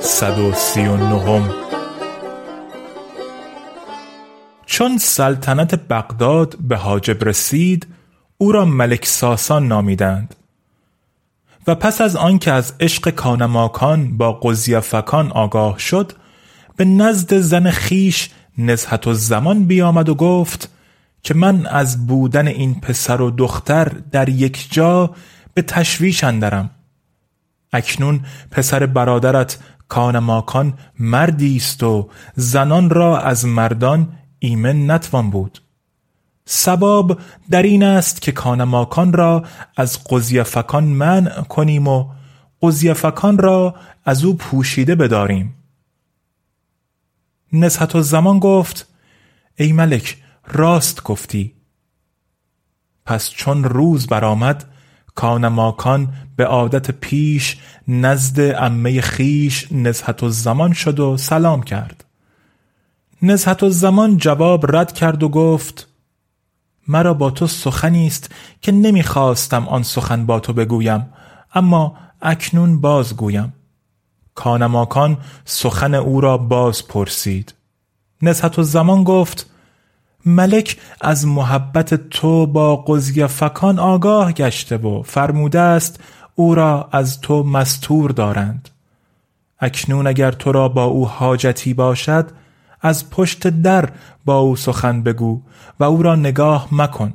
139 0.00 1.50
چون 4.66 4.98
سلطنت 4.98 5.74
بغداد 5.74 6.56
به 6.60 6.76
حاجب 6.76 7.24
رسید 7.24 7.86
او 8.38 8.52
را 8.52 8.64
ملک 8.64 9.06
ساسان 9.06 9.68
نامیدند. 9.68 10.34
و 11.66 11.74
پس 11.74 12.00
از 12.00 12.16
آنکه 12.16 12.52
از 12.52 12.74
عشق 12.80 13.10
کانماکان 13.10 14.16
با 14.16 14.32
قضیفکان 14.32 15.32
آگاه 15.32 15.78
شد 15.78 16.12
به 16.76 16.84
نزد 16.84 17.34
زن 17.38 17.70
خیش 17.70 18.30
نزهت 18.58 19.06
و 19.06 19.14
زمان 19.14 19.64
بیامد 19.64 20.08
و 20.08 20.14
گفت 20.14 20.68
که 21.22 21.34
من 21.34 21.66
از 21.66 22.06
بودن 22.06 22.48
این 22.48 22.80
پسر 22.80 23.20
و 23.20 23.30
دختر 23.30 23.92
در 24.12 24.28
یک 24.28 24.68
جا 24.70 25.14
به 25.54 25.62
تشویش 25.62 26.24
اندرم. 26.24 26.70
اکنون 27.74 28.20
پسر 28.50 28.86
برادرت 28.86 29.58
کان 29.88 30.18
ماکان 30.18 30.78
مردی 30.98 31.56
است 31.56 31.82
و 31.82 32.10
زنان 32.34 32.90
را 32.90 33.20
از 33.20 33.44
مردان 33.46 34.12
ایمن 34.38 34.90
نتوان 34.90 35.30
بود. 35.30 35.62
سباب 36.44 37.20
در 37.50 37.62
این 37.62 37.82
است 37.82 38.22
که 38.22 38.32
کانماکان 38.32 39.12
را 39.12 39.44
از 39.76 40.04
قضیفکان 40.04 40.84
منع 40.84 41.42
کنیم 41.42 41.88
و 41.88 42.10
قضیفکان 42.62 43.38
را 43.38 43.74
از 44.04 44.24
او 44.24 44.36
پوشیده 44.36 44.94
بداریم. 44.94 45.54
نزهت 47.52 47.96
و 47.96 48.02
زمان 48.02 48.38
گفت 48.38 48.88
ای 49.56 49.72
ملک 49.72 50.16
راست 50.46 51.02
گفتی. 51.02 51.54
پس 53.06 53.30
چون 53.30 53.64
روز 53.64 54.06
برآمد 54.06 54.73
کانماکان 55.14 56.08
به 56.36 56.46
عادت 56.46 56.90
پیش 56.90 57.58
نزد 57.88 58.40
امه 58.40 59.00
خیش 59.00 59.72
نزهت 59.72 60.22
و 60.22 60.28
زمان 60.28 60.72
شد 60.72 61.00
و 61.00 61.16
سلام 61.16 61.62
کرد. 61.62 62.04
نزهت 63.22 63.62
و 63.62 63.70
زمان 63.70 64.16
جواب 64.16 64.76
رد 64.76 64.92
کرد 64.92 65.22
و 65.22 65.28
گفت 65.28 65.88
مرا 66.88 67.14
با 67.14 67.30
تو 67.30 67.46
سخنی 67.46 68.06
است 68.06 68.30
که 68.60 68.72
نمی‌خواستم 68.72 69.68
آن 69.68 69.82
سخن 69.82 70.26
با 70.26 70.40
تو 70.40 70.52
بگویم 70.52 71.06
اما 71.54 71.96
اکنون 72.22 72.80
بازگویم 72.80 73.52
کانماکان 74.34 75.18
سخن 75.44 75.94
او 75.94 76.20
را 76.20 76.38
باز 76.38 76.88
پرسید. 76.88 77.54
نزهت 78.22 78.58
و 78.58 78.62
زمان 78.62 79.04
گفت 79.04 79.50
ملک 80.26 80.76
از 81.00 81.26
محبت 81.26 81.94
تو 81.94 82.46
با 82.46 82.84
فکان 83.28 83.78
آگاه 83.78 84.32
گشته 84.32 84.76
و 84.76 85.02
فرموده 85.02 85.60
است 85.60 86.00
او 86.34 86.54
را 86.54 86.88
از 86.92 87.20
تو 87.20 87.42
مستور 87.42 88.10
دارند. 88.10 88.68
اکنون 89.60 90.06
اگر 90.06 90.30
تو 90.32 90.52
را 90.52 90.68
با 90.68 90.84
او 90.84 91.08
حاجتی 91.08 91.74
باشد 91.74 92.30
از 92.80 93.10
پشت 93.10 93.48
در 93.48 93.88
با 94.24 94.38
او 94.38 94.56
سخن 94.56 95.02
بگو 95.02 95.40
و 95.80 95.84
او 95.84 96.02
را 96.02 96.16
نگاه 96.16 96.68
مکن. 96.72 97.14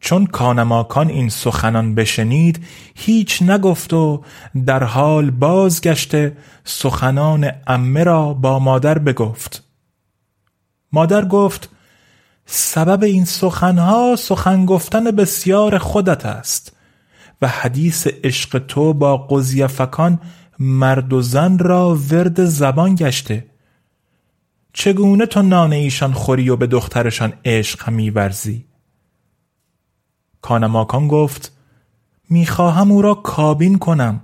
چون 0.00 0.26
کانماکان 0.26 1.08
این 1.08 1.28
سخنان 1.28 1.94
بشنید 1.94 2.64
هیچ 2.94 3.42
نگفت 3.42 3.92
و 3.92 4.22
در 4.66 4.84
حال 4.84 5.30
بازگشته 5.30 6.36
سخنان 6.64 7.52
امه 7.66 8.04
را 8.04 8.34
با 8.34 8.58
مادر 8.58 8.98
بگفت. 8.98 9.65
مادر 10.92 11.24
گفت 11.24 11.70
سبب 12.46 13.02
این 13.02 13.24
سخنها 13.24 14.16
سخن 14.18 14.66
گفتن 14.66 15.04
بسیار 15.04 15.78
خودت 15.78 16.26
است 16.26 16.76
و 17.42 17.48
حدیث 17.48 18.06
عشق 18.24 18.58
تو 18.58 18.92
با 18.92 19.16
قضیفکان 19.16 20.20
مرد 20.58 21.12
و 21.12 21.22
زن 21.22 21.58
را 21.58 21.98
ورد 22.10 22.44
زبان 22.44 22.94
گشته. 22.94 23.46
چگونه 24.72 25.26
تو 25.26 25.42
نان 25.42 25.72
ایشان 25.72 26.12
خوری 26.12 26.48
و 26.48 26.56
به 26.56 26.66
دخترشان 26.66 27.32
عشق 27.44 27.90
میورزی؟ 27.90 28.64
کانماکان 30.42 31.08
گفت 31.08 31.52
می‌خواهم 32.30 32.92
او 32.92 33.02
را 33.02 33.14
کابین 33.14 33.78
کنم. 33.78 34.20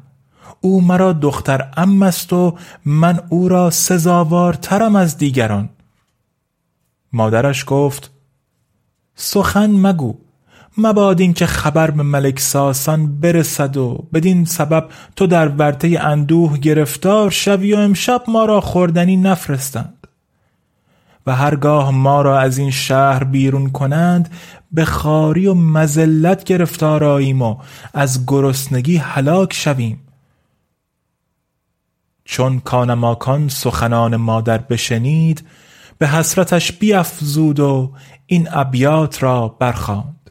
او 0.60 0.80
مرا 0.80 1.12
دختر 1.12 1.70
ام 1.76 2.02
است 2.02 2.32
و 2.32 2.58
من 2.84 3.20
او 3.28 3.48
را 3.48 3.70
سزاوارترم 3.70 4.96
از 4.96 5.18
دیگران. 5.18 5.68
مادرش 7.12 7.64
گفت 7.66 8.10
سخن 9.14 9.70
مگو 9.70 10.14
مباد 10.78 11.20
این 11.20 11.32
که 11.32 11.46
خبر 11.46 11.90
به 11.90 12.02
ملک 12.02 12.40
ساسان 12.40 13.20
برسد 13.20 13.76
و 13.76 14.06
بدین 14.12 14.44
سبب 14.44 14.88
تو 15.16 15.26
در 15.26 15.48
ورطه 15.48 15.98
اندوه 16.00 16.58
گرفتار 16.58 17.30
شوی 17.30 17.74
و 17.74 17.78
امشب 17.78 18.22
ما 18.28 18.44
را 18.44 18.60
خوردنی 18.60 19.16
نفرستند. 19.16 20.06
و 21.26 21.34
هرگاه 21.34 21.90
ما 21.90 22.22
را 22.22 22.40
از 22.40 22.58
این 22.58 22.70
شهر 22.70 23.24
بیرون 23.24 23.70
کنند 23.70 24.30
به 24.72 24.84
خاری 24.84 25.46
و 25.46 25.54
مزلت 25.54 26.44
گرفتار 26.44 27.04
آییم 27.04 27.42
و 27.42 27.56
از 27.94 28.26
گرسنگی 28.26 28.96
هلاک 28.96 29.52
شویم. 29.52 30.00
چون 32.24 32.60
کانماکان 32.60 33.48
سخنان 33.48 34.16
مادر 34.16 34.58
بشنید 34.58 35.46
به 36.02 36.08
حسرتش 36.08 36.72
بیافزود 36.72 37.60
و 37.60 37.92
این 38.26 38.48
ابیات 38.50 39.22
را 39.22 39.48
برخواند. 39.48 40.30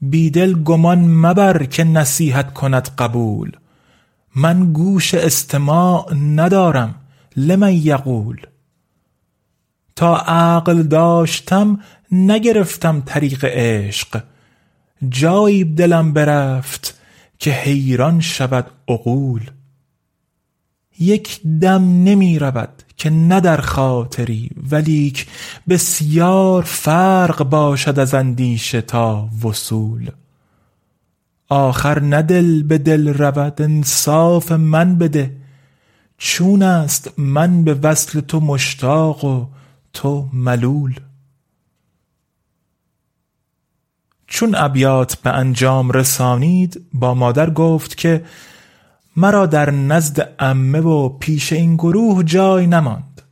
بیدل 0.00 0.62
گمان 0.62 0.98
مبر 0.98 1.64
که 1.64 1.84
نصیحت 1.84 2.54
کند 2.54 2.88
قبول. 2.98 3.56
من 4.36 4.72
گوش 4.72 5.14
استماع 5.14 6.14
ندارم 6.14 6.94
لمن 7.36 7.72
یقول. 7.72 8.46
تا 9.96 10.16
عقل 10.16 10.82
داشتم 10.82 11.80
نگرفتم 12.12 13.02
طریق 13.06 13.44
عشق. 13.44 14.22
جایی 15.08 15.64
دلم 15.64 16.12
برفت 16.12 17.00
که 17.38 17.50
حیران 17.50 18.20
شود 18.20 18.70
عقول. 18.88 19.50
یک 20.98 21.40
دم 21.42 22.04
نمی 22.04 22.38
رود 22.38 22.82
که 22.96 23.10
نه 23.10 23.40
در 23.40 23.60
خاطری 23.60 24.50
ولیک 24.70 25.26
بسیار 25.68 26.62
فرق 26.62 27.42
باشد 27.42 27.98
از 27.98 28.14
اندیشه 28.14 28.80
تا 28.80 29.28
وصول. 29.44 30.10
آخر 31.48 32.00
نه 32.00 32.22
دل 32.22 32.62
به 32.62 32.78
دل 32.78 33.08
رود 33.08 33.62
انصاف 33.62 34.52
من 34.52 34.98
بده. 34.98 35.36
چون 36.18 36.62
است 36.62 37.10
من 37.18 37.64
به 37.64 37.74
وصل 37.74 38.20
تو 38.20 38.40
مشتاق 38.40 39.24
و 39.24 39.46
تو 39.92 40.28
ملول. 40.32 41.00
چون 44.26 44.54
ابیات 44.54 45.14
به 45.14 45.30
انجام 45.30 45.90
رسانید 45.90 46.86
با 46.92 47.14
مادر 47.14 47.50
گفت 47.50 47.96
که 47.96 48.24
مرا 49.16 49.46
در 49.46 49.70
نزد 49.70 50.34
عمه 50.38 50.80
و 50.80 51.08
پیش 51.08 51.52
این 51.52 51.76
گروه 51.76 52.22
جای 52.22 52.66
نماند. 52.66 53.22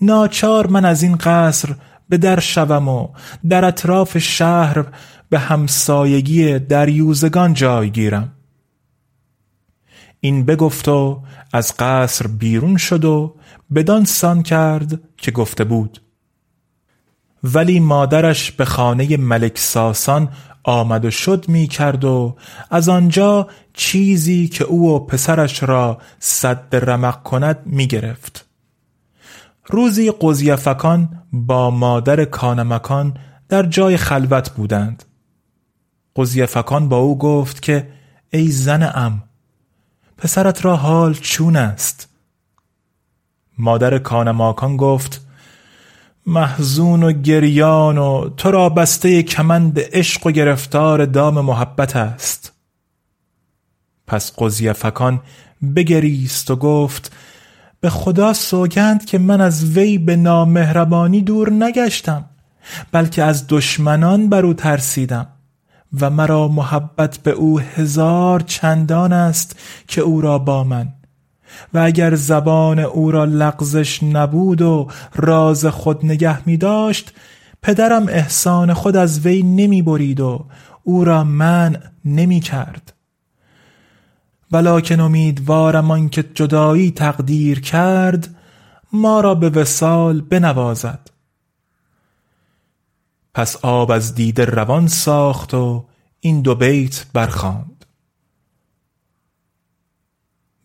ناچار 0.00 0.66
من 0.66 0.84
از 0.84 1.02
این 1.02 1.16
قصر 1.16 1.74
به 2.08 2.18
در 2.18 2.40
شوم 2.40 2.88
و 2.88 3.08
در 3.48 3.64
اطراف 3.64 4.18
شهر 4.18 4.84
به 5.30 5.38
همسایگی 5.38 6.58
دریوزگان 6.58 7.54
جای 7.54 7.90
گیرم. 7.90 8.32
این 10.20 10.44
بگفت 10.44 10.88
و 10.88 11.22
از 11.52 11.74
قصر 11.78 12.26
بیرون 12.26 12.76
شد 12.76 13.04
و 13.04 13.36
بدان 13.74 14.04
سان 14.04 14.42
کرد 14.42 15.00
که 15.16 15.30
گفته 15.30 15.64
بود 15.64 16.02
ولی 17.44 17.80
مادرش 17.80 18.52
به 18.52 18.64
خانه 18.64 19.16
ملک 19.16 19.58
ساسان 19.58 20.28
آمد 20.68 21.04
و 21.04 21.10
شد 21.10 21.48
می 21.48 21.66
کرد 21.66 22.04
و 22.04 22.36
از 22.70 22.88
آنجا 22.88 23.48
چیزی 23.72 24.48
که 24.48 24.64
او 24.64 24.90
و 24.90 24.98
پسرش 24.98 25.62
را 25.62 25.98
صد 26.18 26.66
رمق 26.72 27.22
کند 27.22 27.58
می 27.66 27.86
گرفت 27.86 28.44
روزی 29.66 30.12
قضیفکان 30.20 31.22
با 31.32 31.70
مادر 31.70 32.24
کانمکان 32.24 33.16
در 33.48 33.62
جای 33.62 33.96
خلوت 33.96 34.50
بودند. 34.50 35.04
قضیفکان 36.16 36.88
با 36.88 36.96
او 36.96 37.18
گفت 37.18 37.62
که 37.62 37.88
ای 38.30 38.48
زن 38.48 38.90
ام 38.94 39.22
پسرت 40.16 40.64
را 40.64 40.76
حال 40.76 41.14
چون 41.14 41.56
است؟ 41.56 42.08
مادر 43.58 43.98
کانماکان 43.98 44.76
گفت 44.76 45.27
محزون 46.28 47.02
و 47.02 47.12
گریان 47.12 47.98
و 47.98 48.28
تو 48.36 48.50
را 48.50 48.68
بسته 48.68 49.22
کمند 49.22 49.80
عشق 49.80 50.26
و 50.26 50.30
گرفتار 50.30 51.04
دام 51.04 51.40
محبت 51.40 51.96
است. 51.96 52.52
پس 54.06 54.32
قضیفکان 54.38 55.20
بگریست 55.76 56.50
و 56.50 56.56
گفت 56.56 57.12
به 57.80 57.90
خدا 57.90 58.32
سوگند 58.32 59.04
که 59.04 59.18
من 59.18 59.40
از 59.40 59.64
وی 59.76 59.98
به 59.98 60.16
نامهربانی 60.16 61.22
دور 61.22 61.52
نگشتم 61.52 62.24
بلکه 62.92 63.22
از 63.22 63.44
دشمنان 63.48 64.28
بر 64.28 64.46
او 64.46 64.54
ترسیدم 64.54 65.26
و 66.00 66.10
مرا 66.10 66.48
محبت 66.48 67.18
به 67.18 67.30
او 67.30 67.60
هزار 67.60 68.40
چندان 68.40 69.12
است 69.12 69.56
که 69.86 70.00
او 70.00 70.20
را 70.20 70.38
با 70.38 70.64
من. 70.64 70.97
و 71.74 71.78
اگر 71.78 72.14
زبان 72.14 72.78
او 72.78 73.10
را 73.10 73.24
لغزش 73.24 74.02
نبود 74.02 74.62
و 74.62 74.88
راز 75.14 75.66
خود 75.66 76.06
نگه 76.06 76.48
می 76.48 76.56
داشت 76.56 77.12
پدرم 77.62 78.08
احسان 78.08 78.74
خود 78.74 78.96
از 78.96 79.26
وی 79.26 79.42
نمی 79.42 79.82
برید 79.82 80.20
و 80.20 80.46
او 80.84 81.04
را 81.04 81.24
من 81.24 81.76
نمی 82.04 82.40
کرد. 82.40 82.92
ولیکن 84.52 85.00
امیدوارم 85.00 85.90
آنکه 85.90 86.22
جدایی 86.22 86.90
تقدیر 86.90 87.60
کرد 87.60 88.34
ما 88.92 89.20
را 89.20 89.34
به 89.34 89.50
وسال 89.50 90.20
بنوازد. 90.20 91.10
پس 93.34 93.56
آب 93.56 93.90
از 93.90 94.14
دیده 94.14 94.44
روان 94.44 94.86
ساخت 94.86 95.54
و 95.54 95.84
این 96.20 96.42
دو 96.42 96.54
بیت 96.54 97.06
برخواند 97.12 97.77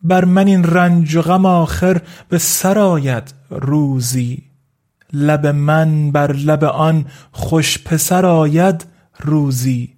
بر 0.04 0.26
من 0.26 0.48
این 0.48 0.64
رنج 0.64 1.16
و 1.16 1.22
غم 1.22 1.46
آخر 1.46 2.02
به 2.30 2.38
سر 2.38 2.80
آید 2.80 3.34
روزی. 3.50 4.44
لب 5.14 5.48
من 5.48 6.12
بر 6.12 6.32
لب 6.32 6.64
آن 6.64 7.06
خوش 7.32 7.84
پسر 7.84 8.26
آید 8.26 8.86
روزی. 9.20 9.94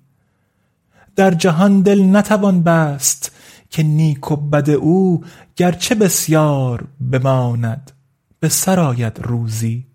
در 1.15 1.31
جهان 1.31 1.81
دل 1.81 2.03
نتوان 2.03 2.63
بست 2.63 3.31
که 3.69 3.83
نیک 3.83 4.31
و 4.31 4.35
بد 4.35 4.69
او 4.69 5.23
گرچه 5.55 5.95
بسیار 5.95 6.87
بماند 7.11 7.91
به 8.39 8.49
سر 8.49 8.79
آید 8.79 9.19
روزی. 9.23 9.85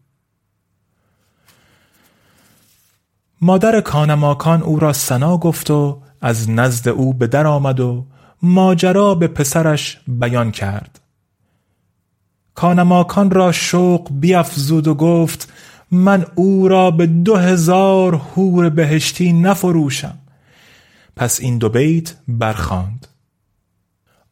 مادر 3.40 3.80
کانماکان 3.80 4.62
او 4.62 4.78
را 4.78 4.92
سنا 4.92 5.38
گفت 5.38 5.70
و 5.70 6.02
از 6.20 6.50
نزد 6.50 6.88
او 6.88 7.14
به 7.14 7.26
در 7.26 7.46
آمد 7.46 7.80
و 7.80 8.06
ماجرا 8.42 9.14
به 9.14 9.28
پسرش 9.28 10.00
بیان 10.08 10.50
کرد. 10.50 11.00
کانماکان 12.54 13.30
را 13.30 13.52
شوق 13.52 14.08
بیافزود 14.10 14.88
و 14.88 14.94
گفت 14.94 15.52
من 15.90 16.26
او 16.34 16.68
را 16.68 16.90
به 16.90 17.06
دو 17.06 17.36
هزار 17.36 18.16
حور 18.16 18.68
بهشتی 18.68 19.32
نفروشم. 19.32 20.18
پس 21.16 21.40
این 21.40 21.58
دو 21.58 21.68
بیت 21.68 22.14
برخاند. 22.28 23.06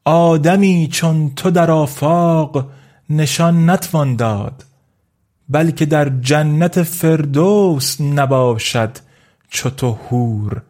آدمی 0.04 0.88
چون 0.92 1.32
تو 1.36 1.50
در 1.50 1.70
آفاق 1.70 2.70
نشان 3.10 3.70
نتوان 3.70 4.16
داد 4.16 4.64
بلکه 5.48 5.86
در 5.86 6.08
جنت 6.08 6.82
فردوس 6.82 8.00
نباشد 8.00 8.98
چو 9.48 9.70
تو 9.70 9.98
حور 10.08 10.62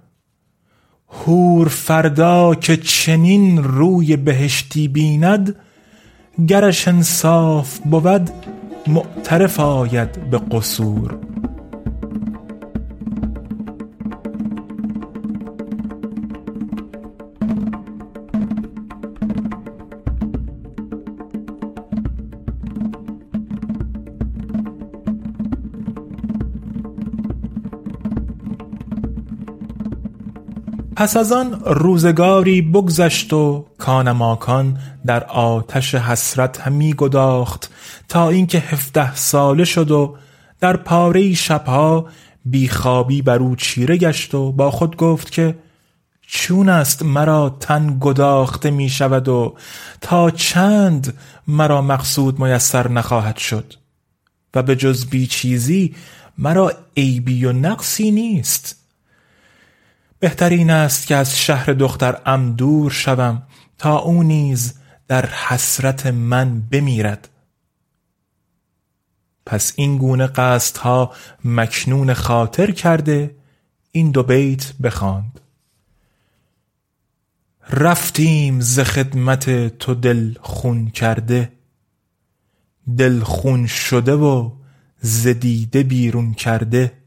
حور 1.09 1.69
فردا 1.69 2.55
که 2.55 2.77
چنین 2.77 3.63
روی 3.63 4.17
بهشتی 4.17 4.89
بیند 4.89 5.57
گرش 6.49 6.89
انصاف 6.89 7.79
بود 7.79 8.31
معترف 8.87 9.61
آید 9.61 10.31
به 10.31 10.39
قصور. 10.39 11.19
پس 30.99 31.17
از 31.17 31.33
آن 31.33 31.61
روزگاری 31.65 32.63
بگذشت 32.63 33.33
و 33.33 33.67
کانماکان 33.79 34.79
در 35.07 35.25
آتش 35.25 35.95
حسرت 35.95 36.61
همی 36.61 36.95
گداخت 36.95 37.71
تا 38.09 38.29
اینکه 38.29 38.59
هفده 38.59 39.15
ساله 39.15 39.65
شد 39.65 39.91
و 39.91 40.17
در 40.61 40.77
پاره 40.77 41.35
شبها 41.35 42.07
بیخوابی 42.45 43.23
بر 43.23 43.39
او 43.39 43.57
چیره 43.57 43.97
گشت 43.97 44.35
و 44.35 44.53
با 44.53 44.71
خود 44.71 44.97
گفت 44.97 45.31
که 45.31 45.59
چون 46.23 46.69
است 46.69 47.03
مرا 47.03 47.57
تن 47.61 47.97
گداخته 48.01 48.71
می 48.71 48.89
شود 48.89 49.29
و 49.29 49.55
تا 50.01 50.31
چند 50.31 51.15
مرا 51.49 51.83
مقصود 51.83 52.39
میسر 52.39 52.89
نخواهد 52.89 53.37
شد 53.37 53.75
و 54.55 54.63
به 54.63 54.77
جز 54.77 55.07
بی 55.07 55.27
چیزی 55.27 55.95
مرا 56.39 56.73
عیبی 56.97 57.45
و 57.45 57.53
نقصی 57.53 58.11
نیست. 58.11 58.78
بهترین 60.21 60.71
است 60.71 61.07
که 61.07 61.17
از 61.17 61.39
شهر 61.39 61.73
دختر 61.73 62.21
ام 62.27 62.53
دور 62.53 62.91
شوم 62.91 63.43
تا 63.79 63.99
او 63.99 64.23
نیز 64.23 64.75
در 65.09 65.27
حسرت 65.27 66.07
من 66.07 66.61
بمیرد. 66.61 67.29
پس 69.47 69.73
این 69.77 69.99
گونه 69.99 70.27
قصدها 70.27 71.13
مکنون 71.45 72.15
خاطر 72.15 72.71
کرده 72.71 73.37
این 73.93 74.11
دو 74.11 74.23
بیت 74.23 74.73
بخواند. 74.83 75.41
رفتیم 77.71 78.61
ز 78.61 78.81
خدمت 78.81 79.79
تو 79.79 79.95
دل 79.95 80.35
خون 80.41 80.91
کرده. 80.91 81.53
دل 82.99 83.21
خون 83.21 83.67
شده 83.67 84.15
و 84.15 84.51
ز 85.01 85.27
دیده 85.27 85.83
بیرون 85.83 86.35
کرده. 86.35 86.98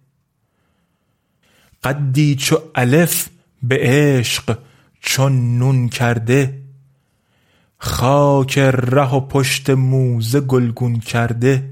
قدی 1.84 2.36
چو 2.36 2.58
الف 2.76 3.30
به 3.64 3.78
عشق 3.82 4.58
چون 5.00 5.58
نون 5.58 5.90
کرده. 5.90 6.62
خاک 7.78 8.58
ره 8.58 9.16
و 9.16 9.20
پشت 9.20 9.70
موزه 9.70 10.40
گلگون 10.42 11.00
کرده. 11.00 11.72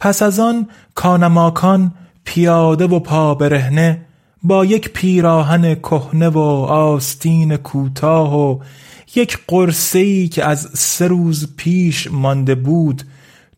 پس 0.00 0.22
از 0.22 0.40
آن 0.40 0.68
کانماکان 0.94 1.94
پیاده 2.24 2.86
و 2.86 2.98
پا 2.98 3.34
برهنه 3.34 4.06
با 4.42 4.64
یک 4.64 4.88
پیراهن 4.92 5.74
کهنه 5.74 6.28
و 6.28 6.38
آستین 6.68 7.56
کوتاه 7.56 8.38
و 8.38 8.58
یک 9.14 9.38
قرصه 9.48 9.98
ای 9.98 10.28
که 10.28 10.44
از 10.44 10.70
سه 10.74 11.08
روز 11.08 11.56
پیش 11.56 12.08
مانده 12.10 12.54
بود 12.54 13.02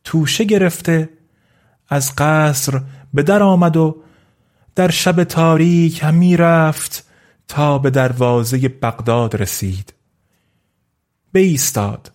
توشه 0.05 0.45
گرفته 0.45 1.09
از 1.93 2.13
قصر 2.17 2.81
به 3.15 3.23
در 3.23 3.43
آمد 3.43 3.77
و 3.77 3.97
در 4.75 4.91
شب 4.91 5.25
تاریک 5.25 6.03
همی 6.03 6.37
رفت 6.37 7.05
تا 7.49 7.79
به 7.79 7.91
دروازه 7.91 8.69
بغداد 8.69 9.37
رسید. 9.37 9.93
بایستاد. 11.35 12.13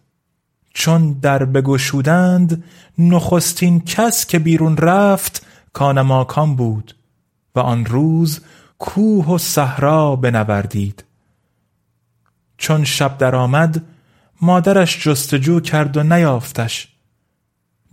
چون 0.74 1.14
در 1.14 1.46
بگشودند 1.46 2.64
نخستین 2.98 3.80
کس 3.80 4.26
که 4.26 4.40
بیرون 4.40 4.78
رفت 4.78 5.46
کانماکان 5.74 6.56
بود 6.56 6.96
و 7.56 7.60
آن 7.60 7.86
روز 7.86 8.42
کوه 8.80 9.26
و 9.26 9.38
صحرا 9.38 10.16
بنوردید. 10.16 11.04
چون 12.58 12.84
شب 12.84 13.18
درآمد 13.18 13.82
مادرش 14.42 15.08
جستجو 15.08 15.60
کرد 15.60 15.98
و 15.98 16.04
نیافتش. 16.04 16.97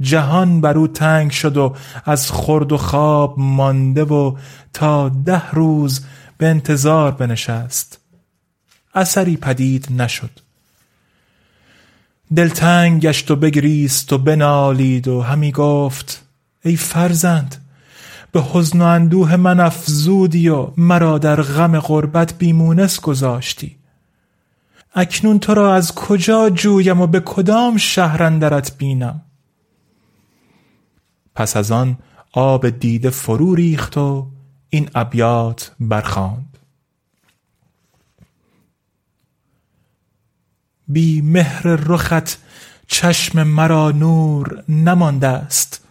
جهان 0.00 0.60
بر 0.60 0.78
او 0.78 0.88
تنگ 0.88 1.30
شد 1.30 1.56
و 1.56 1.74
از 2.04 2.30
خورد 2.30 2.72
و 2.72 2.76
خواب 2.76 3.34
مانده 3.38 4.04
و 4.04 4.36
تا 4.72 5.08
ده 5.08 5.50
روز 5.50 6.04
به 6.38 6.46
انتظار 6.46 7.12
بنشست. 7.12 7.98
اثری 8.94 9.36
پدید 9.36 9.86
نشد. 9.90 10.30
دلتنگ 12.36 13.02
گشت 13.02 13.30
و 13.30 13.36
بگریست 13.36 14.12
و 14.12 14.18
بنالید 14.18 15.08
و 15.08 15.20
همی 15.20 15.52
گفت 15.52 16.22
ای 16.64 16.76
فرزند 16.76 17.56
به 18.32 18.42
حزن 18.42 18.82
و 18.82 18.84
اندوه 18.84 19.36
من 19.36 19.60
افزودی 19.60 20.48
و 20.48 20.68
مرا 20.76 21.18
در 21.18 21.42
غم 21.42 21.80
غربت 21.80 22.38
بیمونس 22.38 23.00
گذاشتی. 23.00 23.76
اکنون 24.94 25.38
تو 25.38 25.54
را 25.54 25.74
از 25.74 25.94
کجا 25.94 26.50
جویم 26.50 27.00
و 27.00 27.06
به 27.06 27.20
کدام 27.20 27.76
شهر 27.76 28.22
اندرت 28.22 28.78
بینم؟ 28.78 29.20
پس 31.34 31.56
از 31.56 31.70
آن 31.70 31.98
آب 32.32 32.68
دیده 32.68 33.10
فرو 33.10 33.54
ریخت 33.54 33.98
و 33.98 34.26
این 34.70 34.90
ابیات 34.94 35.72
برخاند. 35.80 36.58
بی 40.88 41.22
مهر 41.22 41.62
رخت 41.62 42.38
چشم 42.86 43.42
مرا 43.42 43.90
نور 43.90 44.64
نمانده 44.68 45.28
است 45.28 45.84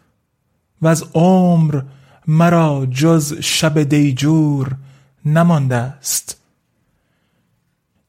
و 0.81 0.87
از 0.87 1.03
عمر 1.13 1.81
مرا 2.27 2.87
جز 2.91 3.33
شب 3.33 3.83
دیجور 3.83 4.75
نمانده 5.25 5.75
است. 5.75 6.37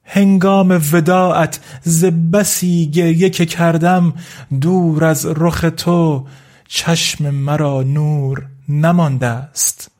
هنگام 0.05 0.81
وداعت 0.93 1.61
ز 1.83 2.05
بسی 2.05 2.91
گریه 2.91 3.31
که 3.31 3.47
کردم 3.47 4.13
دور 4.61 5.05
از 5.05 5.27
رخ 5.27 5.65
تو 5.77 6.27
چشم 6.69 7.31
مرا 7.31 7.83
نور 7.83 8.47
نمانده 8.69 9.27
است. 9.27 9.91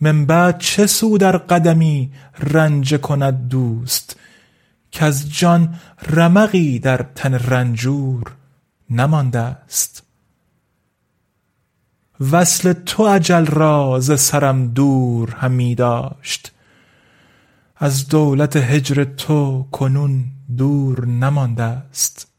من 0.00 0.26
بعد 0.26 0.58
چه 0.58 0.86
سود 0.86 1.20
در 1.20 1.36
قدمی 1.36 2.12
رنج 2.38 2.96
کند 2.96 3.48
دوست 3.48 4.16
کز 4.92 5.28
جان 5.28 5.74
رمقی 6.10 6.78
در 6.78 7.06
تن 7.14 7.34
رنجور 7.34 8.32
نمانده 8.90 9.38
است. 9.38 10.02
وصل 12.20 12.72
تو 12.72 13.02
اجل 13.02 13.46
را 13.46 14.00
ز 14.00 14.20
سرم 14.20 14.68
دور 14.68 15.30
همی 15.30 15.74
داشت. 15.74 16.52
از 17.76 18.08
دولت 18.08 18.56
هجر 18.56 19.04
تو 19.04 19.66
کنون 19.72 20.24
دور 20.56 21.06
نمانده 21.06 21.62
است. 21.62 22.33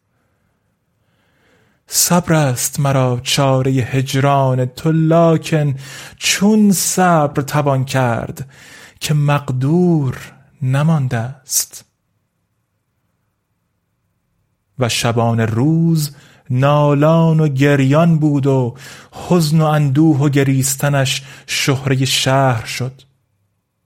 صبر 1.98 2.34
است 2.34 2.80
مرا 2.80 3.20
چاره 3.24 3.72
هجران 3.72 4.66
تو 4.66 4.92
لاکن 4.92 5.76
چون 6.18 6.72
صبر 6.72 7.42
توان 7.42 7.86
کرد 7.86 8.50
که 9.00 9.14
مقدور 9.14 10.18
نمانده 10.62 11.18
است. 11.18 11.86
و 14.80 14.90
شبان 14.90 15.40
روز 15.40 16.16
نالان 16.50 17.40
و 17.40 17.48
گریان 17.48 18.20
بود 18.20 18.48
و 18.48 18.76
حزن 19.12 19.62
و 19.62 19.66
اندوه 19.66 20.18
و 20.18 20.30
گریستنش 20.30 21.24
شهره 21.48 22.06
شهر 22.06 22.66
شد. 22.66 23.02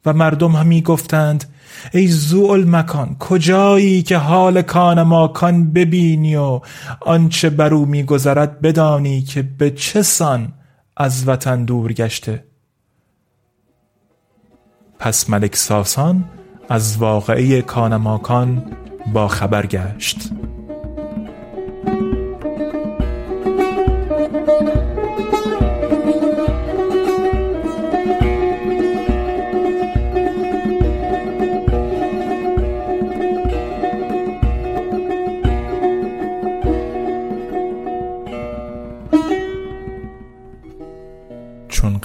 و 0.06 0.14
مردم 0.14 0.56
همی 0.56 0.82
گفتند 0.82 1.54
ای 1.94 2.08
زوال 2.08 2.70
مکان 2.70 3.16
کجایی 3.20 4.04
که 4.04 4.18
حال 4.18 4.62
کان 4.62 5.04
ماکان 5.04 5.74
ببینی 5.74 6.36
و 6.36 6.62
آنچه 7.02 7.50
بر 7.50 7.74
او 7.74 7.86
میگذرد 7.86 8.62
بدانی 8.62 9.22
که 9.22 9.42
به 9.42 9.72
چه 9.72 10.02
سان 10.02 10.54
از 10.98 11.28
وطن 11.28 11.66
دور 11.66 11.94
گشته. 11.94 12.44
پس 15.00 15.30
ملک 15.30 15.56
ساسان 15.56 16.26
از 16.70 16.98
واقعه 16.98 17.62
کانماکان 17.62 18.64
با 19.14 19.28
خبر 19.28 19.66
گشت. 19.66 20.30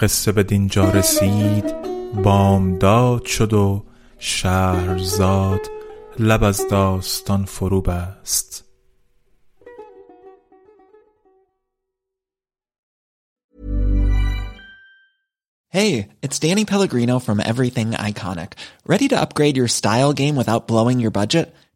قصه 0.04 0.32
به 0.32 0.44
دینجا 0.44 0.90
رسید 0.90 1.76
بامداد 2.24 3.26
شد 3.26 3.54
و 3.54 3.84
شهرزاد 4.20 5.62
لب 6.20 6.44
از 6.44 6.62
داستان 6.70 7.46
فرو 7.46 7.82
بست 7.82 8.64
Hey, 15.72 16.08
it's 16.24 16.40
Danny 16.40 16.66
Pellegrino 16.66 17.20
from 17.20 17.40
Everything 17.40 17.92
Iconic. 17.92 18.54
Ready 18.88 19.08
to 19.10 19.22
upgrade 19.22 19.56
your 19.56 19.68
style 19.68 20.14
game 20.14 20.36
without 20.36 20.68
blowing 20.68 21.00
your 21.00 21.12
budget? 21.12 21.54